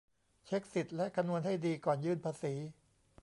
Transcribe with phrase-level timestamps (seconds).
[0.45, 2.53] เช็กสิทธิ์และคำนวณให้ดี ก่อนยื่นภาษี